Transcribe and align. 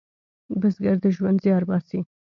بزګر 0.59 0.97
د 1.03 1.05
ژوند 1.15 1.37
زیار 1.43 1.63
باسي 1.69 1.99